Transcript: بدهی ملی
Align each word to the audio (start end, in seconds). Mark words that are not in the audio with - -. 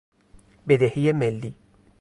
بدهی 0.67 1.11
ملی 1.11 1.55